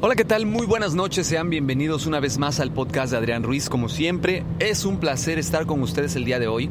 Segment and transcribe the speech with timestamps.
[0.00, 0.46] Hola, ¿qué tal?
[0.46, 3.68] Muy buenas noches, sean bienvenidos una vez más al podcast de Adrián Ruiz.
[3.68, 6.70] Como siempre, es un placer estar con ustedes el día de hoy,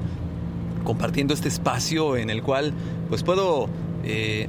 [0.84, 2.74] compartiendo este espacio en el cual
[3.10, 3.70] pues puedo
[4.04, 4.48] eh,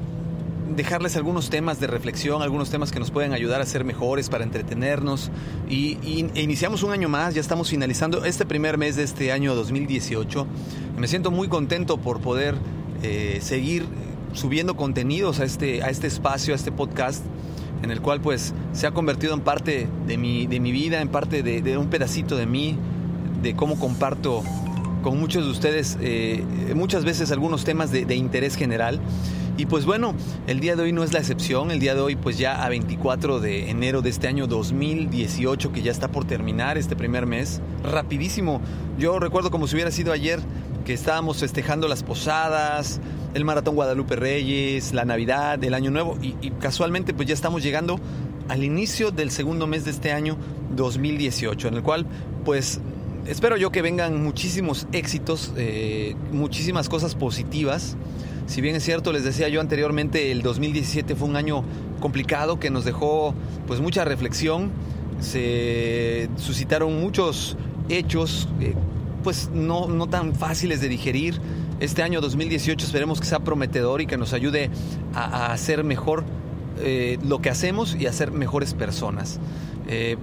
[0.75, 4.45] dejarles algunos temas de reflexión, algunos temas que nos pueden ayudar a ser mejores, para
[4.45, 5.31] entretenernos.
[5.69, 5.99] Y,
[6.35, 10.47] e iniciamos un año más, ya estamos finalizando este primer mes de este año 2018.
[10.99, 12.57] Me siento muy contento por poder
[13.03, 13.87] eh, seguir
[14.35, 17.25] subiendo contenidos a este, a este espacio, a este podcast
[17.83, 21.09] en el cual pues se ha convertido en parte de mi, de mi vida, en
[21.09, 22.77] parte de, un pedacito de mí,
[23.43, 24.43] de cómo comparto
[25.03, 26.43] con muchos de ustedes eh,
[26.75, 29.01] muchas veces algunos temas de, de, interés general.
[29.57, 30.15] Y pues bueno,
[30.49, 32.69] el día de hoy no es la excepción, el día de hoy pues ya a
[32.71, 37.61] 24 de enero de este año 2018 que ya está por terminar este primer mes,
[37.85, 38.61] rapidísimo.
[38.99, 40.41] Yo recuerdo como si hubiera sido ayer
[40.85, 43.01] que estábamos festejando las posadas,
[43.35, 47.99] el Maratón Guadalupe Reyes, la Navidad, el Año Nuevo y, casualmente pues ya estamos llegando
[48.49, 50.37] al inicio del segundo mes de este año
[50.77, 52.07] 2018, en el cual
[52.45, 52.81] pues
[53.27, 57.97] espero yo que vengan muchísimos éxitos, eh, muchísimas cosas positivas.
[58.47, 61.65] Si bien es cierto, les decía yo anteriormente, el 2017 fue un año
[62.01, 63.35] complicado que nos dejó
[63.67, 64.71] pues mucha reflexión,
[65.21, 67.57] se suscitaron muchos
[67.89, 68.75] hechos eh,
[69.25, 71.41] pues no, no tan fáciles de digerir.
[71.81, 74.71] Este año 2018 esperemos que sea prometedor y que nos ayude
[75.13, 76.25] a, hacer mejor
[76.81, 79.41] eh, lo que hacemos y a ser mejores personas.
[79.89, 80.17] Eh,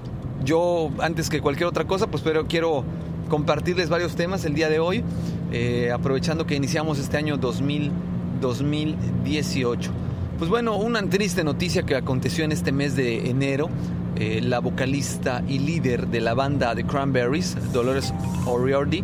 [0.46, 2.86] yo, antes que cualquier otra cosa, pues pero quiero
[3.30, 5.04] compartirles varios temas el día de hoy,
[5.52, 7.92] eh, aprovechando que iniciamos este año 2000,
[8.40, 9.92] 2018.
[10.38, 13.70] Pues bueno, una triste noticia que aconteció en este mes de enero.
[14.42, 18.14] la vocalista y líder de la banda The Cranberries, Dolores
[18.46, 19.04] O'Riordan,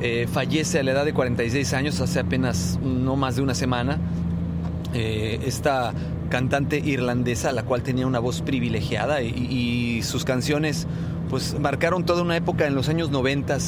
[0.00, 3.98] eh, fallece a la edad de 46 años, hace apenas no más de una semana.
[4.94, 5.92] Eh, esta
[6.30, 10.86] cantante irlandesa, la cual tenía una voz privilegiada y, sus canciones
[11.28, 13.58] pues marcaron toda una época en los años 90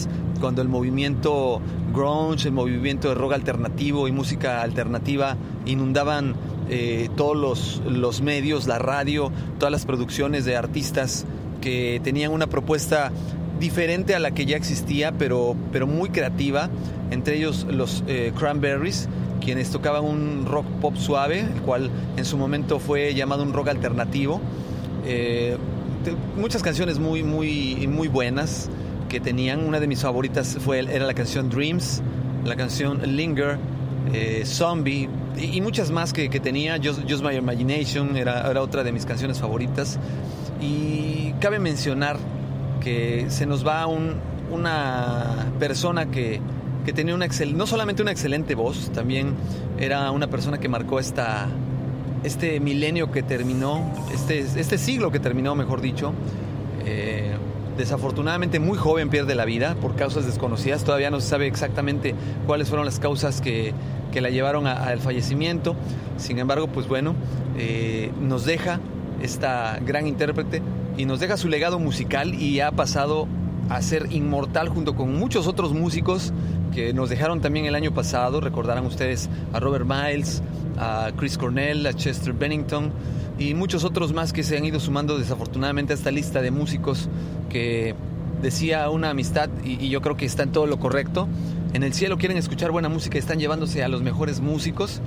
[0.41, 1.61] cuando el movimiento
[1.93, 5.37] grunge, el movimiento de rock alternativo y música alternativa
[5.67, 6.37] inundaban
[6.71, 11.27] eh, todos los, los medios, la radio, todas las producciones de artistas
[11.61, 13.13] que tenían una propuesta
[13.61, 16.69] diferente a la que ya existía, pero, pero muy creativa.
[17.11, 19.09] Entre ellos los eh, Cranberries,
[19.41, 23.69] quienes tocaban un rock pop suave, el cual en su momento fue llamado un rock
[23.69, 24.41] alternativo.
[25.07, 25.57] Eh,
[26.37, 28.71] muchas canciones muy, muy, muy buenas
[29.09, 29.65] que tenían.
[29.65, 32.03] Una de mis favoritas fue, era la canción Dreams,
[32.45, 33.59] la canción Linger,
[34.13, 36.79] eh, Zombie y, muchas más que, que tenía.
[36.83, 39.99] Just, Just, My Imagination era, era otra de mis canciones favoritas.
[40.63, 42.19] Y cabe mencionar
[42.81, 46.41] que se nos va una persona que,
[46.95, 49.35] tenía una no solamente una excelente voz, también
[49.79, 51.47] era una persona que marcó esta,
[52.25, 56.13] este milenio que terminó, este, este siglo que terminó, mejor dicho.
[56.85, 57.37] Eh,
[57.79, 60.85] desafortunadamente muy joven pierde la vida por causas desconocidas.
[60.85, 62.15] Todavía no se sabe exactamente
[62.47, 63.73] cuáles fueron las causas que,
[64.13, 65.77] la llevaron al fallecimiento.
[66.17, 67.15] Sin embargo, pues bueno,
[67.57, 68.81] eh, nos deja
[69.23, 70.61] esta gran intérprete
[71.01, 73.27] y nos deja su legado musical y ha pasado
[73.71, 76.31] a ser inmortal junto con muchos otros músicos
[76.75, 78.43] que nos dejaron también el año pasado.
[78.43, 80.43] Recordarán ustedes a Robert Miles,
[80.79, 82.93] a Chris Cornell, a Chester Bennington
[83.39, 87.09] y muchos otros más que se han ido sumando desafortunadamente a esta lista de músicos
[87.49, 87.95] que
[88.43, 91.29] decía una amistad y, yo creo que está en todo lo correcto.
[91.73, 95.01] En el cielo quieren escuchar buena música y están llevándose a los mejores músicos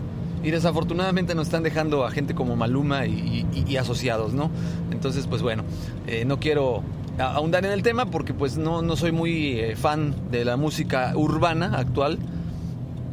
[0.43, 4.51] y desafortunadamente nos están dejando a gente como Maluma y, asociados, ¿no?
[4.91, 5.63] Entonces, pues bueno,
[6.05, 6.83] eh, no quiero
[7.17, 11.13] ahondar en el tema porque pues no, no soy muy eh, fan de la música
[11.15, 12.19] urbana actual,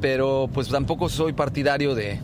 [0.00, 2.20] pero pues tampoco soy partidario de,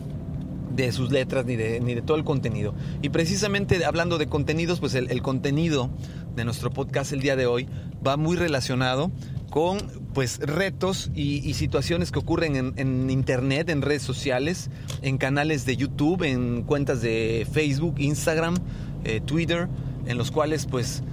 [0.77, 2.73] de sus letras ni de, ni de todo el contenido.
[3.01, 5.89] Y precisamente hablando de contenidos, pues el, contenido
[6.35, 7.67] de nuestro podcast el día de hoy
[8.05, 9.11] va muy relacionado
[9.49, 9.79] con
[10.13, 14.69] pues retos y, situaciones que ocurren en, internet, en redes sociales,
[15.01, 18.55] en canales de YouTube, en cuentas de Facebook, Instagram,
[19.03, 19.67] eh, Twitter,
[20.05, 21.03] en los cuales pues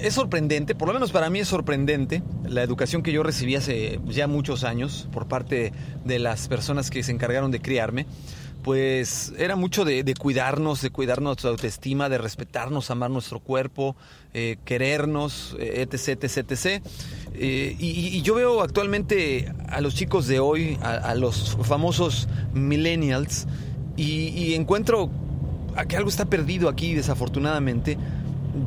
[0.00, 4.00] es sorprendente, por lo menos para mí es sorprendente, la educación que yo recibí hace
[4.06, 5.72] ya muchos años por parte
[6.04, 8.06] de las personas que se encargaron de criarme,
[8.66, 13.94] pues era mucho de, cuidarnos, de cuidar nuestra autoestima, de respetarnos, amar nuestro cuerpo,
[14.34, 16.82] eh, querernos, etc, etc, etc.
[17.32, 23.46] y, yo veo actualmente a los chicos de hoy, a, los famosos millennials,
[23.96, 25.10] y, encuentro
[25.88, 27.96] que algo está perdido aquí, desafortunadamente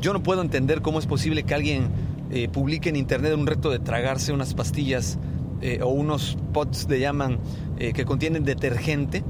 [0.00, 1.90] yo no puedo entender cómo es posible que alguien
[2.30, 5.18] eh, publique en internet un reto de tragarse unas pastillas
[5.62, 7.38] eh, o unos pots de llaman
[7.78, 9.22] eh, que contienen detergente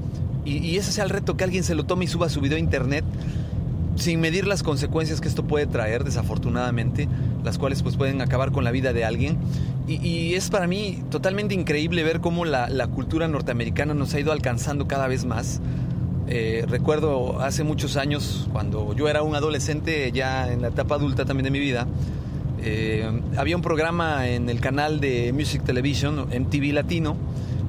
[0.45, 2.59] y, ese sea el reto que alguien se lo tome y suba su video a
[2.59, 3.05] internet
[3.95, 7.07] sin medir las consecuencias que esto puede traer desafortunadamente
[7.43, 9.37] las cuales pues pueden acabar con la vida de alguien.
[9.87, 14.87] Y, es para mí totalmente increíble ver cómo la, cultura norteamericana nos ha ido alcanzando
[14.87, 15.59] cada vez más.
[16.27, 21.25] Eh, recuerdo hace muchos años, cuando yo era un adolescente, ya en la etapa adulta
[21.25, 21.87] también de mi vida,
[22.63, 27.17] eh, había un programa en el canal de Music Television, MTV Latino,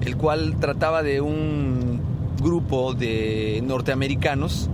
[0.02, 2.01] el cual trataba de un
[2.42, 4.68] grupo de norteamericanos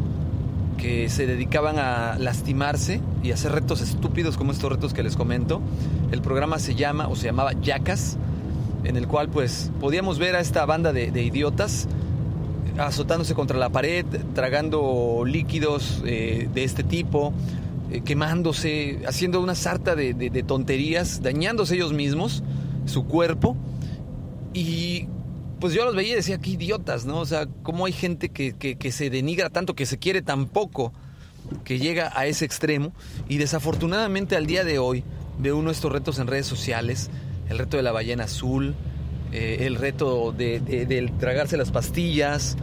[0.76, 5.60] que se dedicaban a lastimarse y hacer retos estúpidos como estos retos que les comento.
[6.12, 8.16] El programa se llama o se llamaba Jackas,
[8.84, 11.88] en el cual pues podíamos ver a esta banda de, de idiotas
[12.78, 17.32] azotándose contra la pared, tragando líquidos eh, de este tipo,
[17.90, 22.42] eh, quemándose, haciendo una sarta de, tonterías, dañándose ellos mismos,
[22.86, 23.56] su cuerpo.
[24.54, 25.08] Y
[25.60, 27.18] pues yo los veía y decía, qué idiotas, ¿no?
[27.18, 30.92] O sea, cómo hay gente que, que se denigra tanto, que se quiere tan poco,
[31.64, 32.92] que llega a ese extremo.
[33.28, 35.04] Y desafortunadamente al día de hoy
[35.38, 37.10] veo uno de estos retos en redes sociales,
[37.48, 38.74] el reto de la ballena azul,
[39.32, 42.56] eh, el reto de, tragarse las pastillas,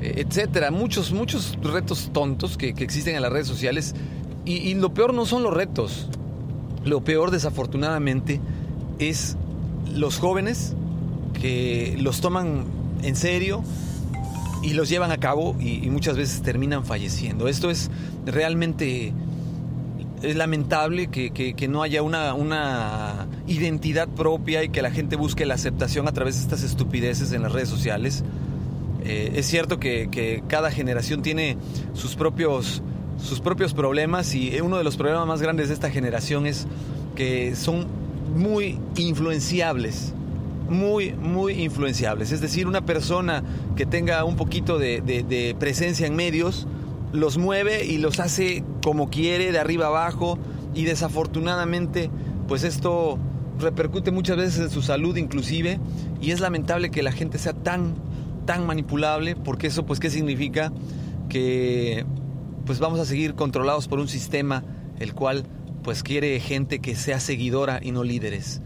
[0.00, 0.70] eh, etcétera.
[0.70, 3.94] Muchos, muchos retos tontos que, existen en las redes sociales.
[4.44, 6.08] Y, lo peor no son los retos.
[6.84, 8.40] Lo peor, desafortunadamente,
[8.98, 9.36] es
[9.94, 10.74] los jóvenes
[11.42, 12.64] que los toman
[13.02, 13.62] en serio
[14.62, 17.48] y los llevan a cabo y muchas veces terminan falleciendo.
[17.48, 17.90] Esto es
[18.24, 19.12] realmente
[20.22, 25.54] es lamentable que, no haya una, una, identidad propia y que la gente busque la
[25.54, 28.22] aceptación a través de estas estupideces en las redes sociales.
[29.04, 31.56] Eh, es cierto que, cada generación tiene
[31.92, 32.82] sus propios,
[33.20, 36.66] sus propios problemas y uno de los problemas más grandes de esta generación es
[37.16, 37.86] que son
[38.36, 40.14] muy influenciables.
[40.72, 42.32] Muy, muy influenciables.
[42.32, 43.44] Es decir, una persona
[43.76, 46.66] que tenga un poquito de presencia en medios,
[47.12, 50.38] los mueve y los hace como quiere, de arriba abajo,
[50.74, 52.10] y desafortunadamente,
[52.48, 53.18] pues esto
[53.60, 55.78] repercute muchas veces en su salud inclusive,
[56.20, 57.94] y es lamentable que la gente sea tan,
[58.46, 60.72] tan manipulable, porque eso pues qué significa
[61.28, 62.04] que
[62.64, 64.64] pues vamos a seguir controlados por un sistema
[64.98, 65.44] el cual
[65.82, 68.62] pues quiere gente que sea seguidora y no líderes.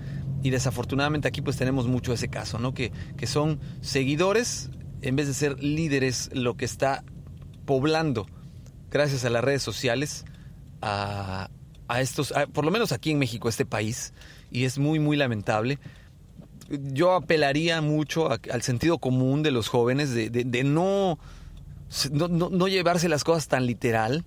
[0.46, 2.72] Y desafortunadamente aquí pues tenemos mucho ese caso, ¿no?
[2.72, 4.70] Que, que son seguidores
[5.02, 7.02] en vez de ser líderes lo que está
[7.64, 8.26] poblando
[8.92, 10.24] gracias a las redes sociales,
[10.80, 11.50] a,
[11.98, 14.12] estos, por lo menos aquí en México, este país,
[14.52, 15.80] y es muy, muy lamentable.
[16.68, 21.18] Yo apelaría mucho al sentido común de los jóvenes, de, no,
[22.12, 24.24] no, no, llevarse las cosas tan literal,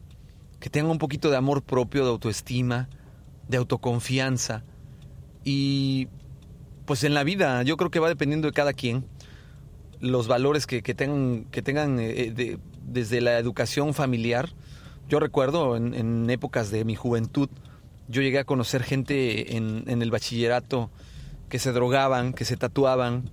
[0.60, 2.90] que tengan un poquito de amor propio, de autoestima,
[3.48, 4.66] de autoconfianza.
[5.44, 6.08] Y
[6.86, 9.06] pues en la vida yo creo que va dependiendo de cada quien
[10.00, 14.50] los valores que, tengan, que tengan eh, de, desde la educación familiar.
[15.08, 17.50] Yo recuerdo en, épocas de mi juventud,
[18.08, 20.92] yo llegué a conocer gente en, el bachillerato
[21.50, 23.32] que se drogaban, que se tatuaban,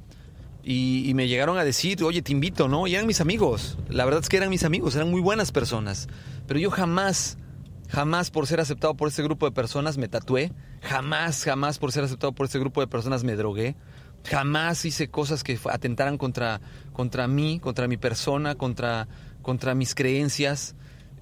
[0.68, 2.88] y, me llegaron a decir, oye, te invito, ¿no?
[2.88, 3.78] Y eran mis amigos.
[3.88, 6.08] La verdad es que eran mis amigos, eran muy buenas personas.
[6.48, 7.38] Pero yo jamás,
[7.88, 10.52] jamás por ser aceptado por ese grupo de personas me tatué.
[10.82, 13.76] Jamás, jamás por ser aceptado por ese grupo de personas me drogué.
[14.24, 16.60] Jamás hice cosas que atentaran contra,
[16.92, 19.08] contra mí, contra mi persona, contra,
[19.42, 20.74] contra mis creencias,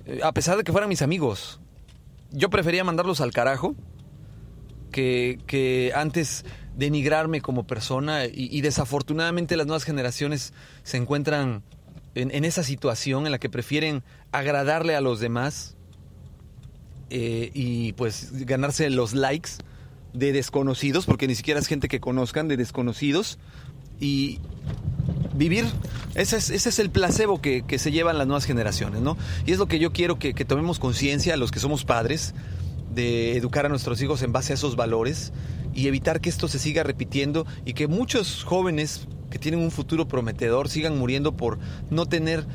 [0.06, 1.60] eh, a pesar de que fueran mis amigos.
[2.30, 3.74] Yo prefería mandarlos al carajo
[4.90, 6.44] que, que antes
[6.76, 10.52] denigrarme como persona y, desafortunadamente las nuevas generaciones
[10.82, 11.62] se encuentran
[12.14, 14.02] en, esa situación en la que prefieren
[14.32, 15.76] agradarle a los demás
[17.10, 19.50] eh, y pues ganarse los likes
[20.12, 23.38] de desconocidos, porque ni siquiera es gente que conozcan, de desconocidos,
[24.00, 24.40] y
[25.34, 25.66] vivir,
[26.14, 29.16] ese es, ese es el placebo que, se llevan las nuevas generaciones, ¿no?
[29.46, 32.34] Y es lo que yo quiero que, que tomemos conciencia, los que somos padres,
[32.94, 35.32] de educar a nuestros hijos en base a esos valores
[35.74, 40.06] y evitar que esto se siga repitiendo y que muchos jóvenes que tienen un futuro
[40.06, 41.58] prometedor sigan muriendo por
[41.90, 42.46] no tener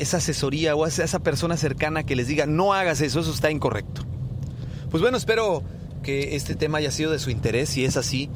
[0.00, 4.02] esa asesoría o esa persona cercana que les diga no hagas eso, eso está incorrecto.
[4.90, 5.62] Pues bueno, espero
[6.02, 7.68] que este tema haya sido de su interés.
[7.68, 8.28] Si es así,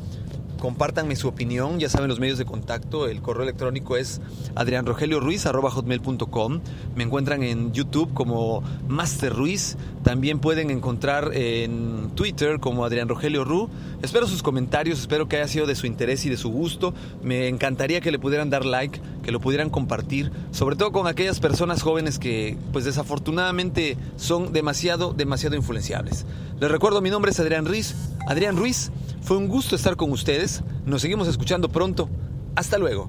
[0.58, 1.78] compártanme su opinión.
[1.78, 3.06] Ya saben los medios de contacto.
[3.06, 4.20] El correo electrónico es
[4.54, 6.60] adrianrogelioruiz.com.
[6.94, 9.76] Me encuentran en YouTube como Master Ruiz.
[10.02, 13.68] También pueden encontrar en Twitter como Adrián Rogelio Ru.
[14.02, 16.94] Espero sus comentarios, espero que haya sido de su interés y de su gusto.
[17.22, 21.40] Me encantaría que le pudieran dar like, que lo pudieran compartir, sobre todo con aquellas
[21.40, 26.26] personas jóvenes que pues desafortunadamente son demasiado, demasiado influenciables.
[26.60, 27.94] Les recuerdo, mi nombre es Adrián Ruiz.
[28.26, 28.90] Adrián Ruiz,
[29.24, 30.62] fue un gusto estar con ustedes.
[30.84, 32.10] Nos seguimos escuchando pronto.
[32.56, 33.08] Hasta luego.